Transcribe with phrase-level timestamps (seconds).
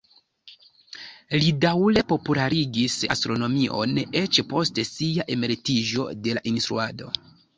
[1.41, 3.93] Li daŭre popularigis astronomion
[4.23, 7.13] eĉ post sia emeritiĝo de la instruado.